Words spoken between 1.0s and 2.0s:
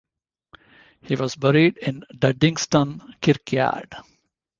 He was buried